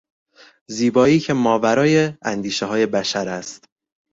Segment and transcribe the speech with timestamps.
[0.69, 3.65] زیبایی که ماورای اندیشههای بشر است